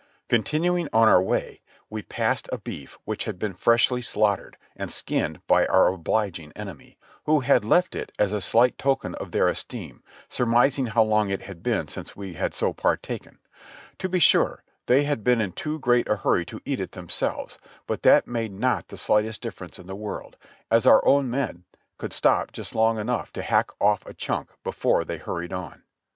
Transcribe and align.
Continuing 0.29 0.89
on 0.91 1.07
our 1.07 1.21
way 1.21 1.61
we 1.87 2.01
passed 2.01 2.49
a 2.51 2.57
beef 2.57 2.97
which 3.05 3.25
had 3.25 3.37
been 3.37 3.53
freshly 3.53 4.01
slaughtered 4.01 4.57
and 4.75 4.89
skinned 4.91 5.45
by 5.45 5.67
our 5.67 5.85
obliging 5.89 6.51
enemy, 6.55 6.97
who 7.25 7.41
had 7.41 7.63
left 7.63 7.93
it 7.93 8.11
as 8.17 8.33
a 8.33 8.41
slight 8.41 8.79
token 8.79 9.13
of 9.13 9.29
their 9.29 9.47
esteem, 9.47 10.01
surmising 10.27 10.87
how 10.87 11.03
long 11.03 11.29
it 11.29 11.43
had 11.43 11.61
been 11.61 11.87
since 11.87 12.15
we 12.15 12.33
had 12.33 12.55
so 12.55 12.73
partaken; 12.73 13.37
to 13.99 14.09
be 14.09 14.17
sure, 14.17 14.63
they 14.87 15.03
had 15.03 15.23
been 15.23 15.39
in 15.39 15.51
too 15.51 15.77
great 15.77 16.09
a 16.09 16.15
hurry 16.15 16.45
to 16.47 16.63
eat 16.65 16.79
it 16.79 16.93
themselves, 16.93 17.59
but 17.85 18.01
that 18.01 18.25
made 18.25 18.51
not 18.51 18.87
the 18.87 18.97
slightest 18.97 19.39
difference 19.39 19.77
in 19.77 19.85
the 19.85 19.95
world, 19.95 20.35
as 20.71 20.87
our 20.87 21.05
own 21.05 21.29
men 21.29 21.63
could 21.99 22.11
stop 22.11 22.51
just 22.51 22.73
long 22.73 22.97
enough 22.97 23.31
to 23.31 23.43
hack 23.43 23.69
off 23.79 24.03
a 24.07 24.15
chunk 24.15 24.49
before 24.63 25.05
they 25.05 25.19
hurried 25.19 25.53
on. 25.53 25.83